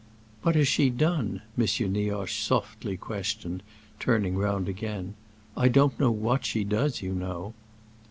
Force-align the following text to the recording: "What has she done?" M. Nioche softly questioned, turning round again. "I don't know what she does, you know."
"What 0.41 0.55
has 0.55 0.67
she 0.67 0.89
done?" 0.89 1.43
M. 1.59 1.91
Nioche 1.93 2.41
softly 2.43 2.97
questioned, 2.97 3.61
turning 3.99 4.35
round 4.35 4.67
again. 4.67 5.13
"I 5.55 5.67
don't 5.67 5.99
know 5.99 6.09
what 6.09 6.43
she 6.43 6.63
does, 6.63 7.03
you 7.03 7.13
know." 7.13 7.53